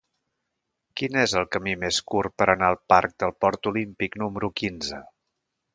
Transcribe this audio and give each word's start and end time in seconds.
Quin 1.01 1.19
és 1.23 1.35
el 1.41 1.45
camí 1.57 1.75
més 1.83 2.01
curt 2.13 2.35
per 2.43 2.49
anar 2.55 2.71
al 2.75 2.81
parc 2.95 3.15
del 3.25 3.35
Port 3.45 3.73
Olímpic 3.75 4.21
número 4.25 4.53
quinze? 4.63 5.07